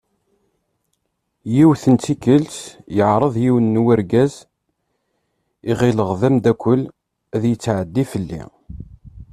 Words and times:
Yiwet 1.53 1.83
n 1.93 1.95
tikkelt 2.03 2.55
yeɛreḍ 2.97 3.33
yiwen 3.43 3.71
n 3.79 3.81
urgaz 3.89 4.33
i 5.69 5.71
ɣileɣ 5.79 6.09
d 6.19 6.21
amddakel 6.27 6.81
ad 7.35 7.43
yetɛeddi 7.49 8.03
fell-i. 8.11 8.43